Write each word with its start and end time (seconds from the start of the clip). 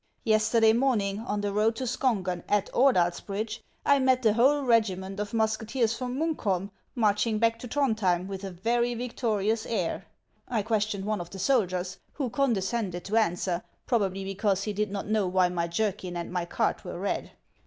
Yesterday 0.23 0.73
morning, 0.73 1.19
on 1.19 1.41
the 1.41 1.53
road 1.53 1.75
to 1.75 1.83
Skongen, 1.83 2.41
at 2.49 2.71
Ordals 2.73 3.23
bridge, 3.23 3.61
I 3.85 3.99
met 3.99 4.23
the 4.23 4.33
whole 4.33 4.63
regi 4.63 4.95
ment 4.95 5.19
of 5.19 5.31
musketeers 5.31 5.95
from 5.95 6.17
Munkholm 6.17 6.71
marching 6.95 7.37
back 7.37 7.59
to 7.59 7.67
Tlirondhjem 7.67 8.25
with 8.25 8.43
a 8.43 8.49
very 8.49 8.95
victorious 8.95 9.63
air. 9.67 10.07
I 10.47 10.63
questioned 10.63 11.05
one 11.05 11.21
of 11.21 11.29
the 11.29 11.37
soldiers, 11.37 11.99
who 12.13 12.31
condescended 12.31 13.05
to 13.05 13.17
answer, 13.17 13.61
probably 13.85 14.23
be 14.23 14.33
cause 14.33 14.63
he 14.63 14.73
did 14.73 14.89
not 14.89 15.05
know 15.05 15.27
why 15.27 15.49
my 15.49 15.67
jerkin 15.67 16.17
and 16.17 16.31
my 16.31 16.45
cart 16.45 16.83
were 16.83 16.97
red. 16.97 17.33